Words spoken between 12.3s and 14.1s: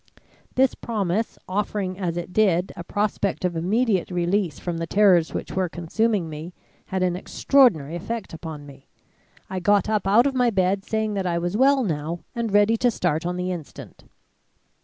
and ready to start on the instant.